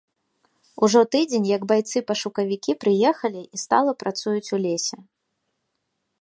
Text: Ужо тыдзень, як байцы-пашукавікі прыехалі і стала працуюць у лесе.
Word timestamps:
Ужо 0.85 1.01
тыдзень, 1.15 1.45
як 1.57 1.61
байцы-пашукавікі 1.71 2.71
прыехалі 2.85 3.41
і 3.45 3.57
стала 3.65 3.91
працуюць 4.01 4.51
у 4.59 4.61
лесе. 4.65 4.97